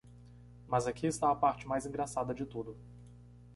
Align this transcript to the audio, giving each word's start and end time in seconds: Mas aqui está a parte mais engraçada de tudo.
Mas 0.67 0.87
aqui 0.87 1.05
está 1.05 1.29
a 1.29 1.35
parte 1.35 1.67
mais 1.67 1.85
engraçada 1.85 2.33
de 2.33 2.43
tudo. 2.43 2.75